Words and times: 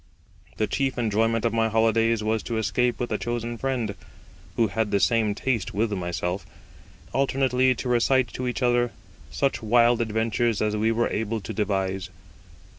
The 0.57 0.65
chief 0.65 0.97
enjoyment 0.97 1.45
of 1.45 1.53
my 1.53 1.69
holidays 1.69 2.23
was 2.23 2.41
to 2.41 2.57
escape 2.57 2.99
with 2.99 3.11
a 3.11 3.19
chosen 3.19 3.55
friend, 3.55 3.93
who 4.55 4.65
had 4.69 4.89
the 4.89 4.99
same 4.99 5.35
taste 5.35 5.75
with 5.75 5.91
myself, 5.93 6.43
and 6.43 7.11
alternately 7.13 7.75
to 7.75 7.87
recite 7.87 8.29
to 8.29 8.47
each 8.47 8.63
other 8.63 8.93
such 9.29 9.61
wild 9.61 10.01
adventures 10.01 10.59
as 10.59 10.75
we 10.75 10.91
were 10.91 11.09
able 11.09 11.39
to 11.41 11.53
devise. 11.53 12.09